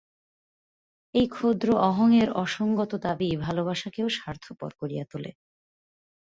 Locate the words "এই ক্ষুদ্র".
1.13-1.67